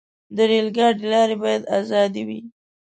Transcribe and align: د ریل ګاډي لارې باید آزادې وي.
د 0.35 0.37
ریل 0.49 0.67
ګاډي 0.77 1.05
لارې 1.13 1.35
باید 1.43 1.63
آزادې 1.79 2.23
وي. 2.27 2.39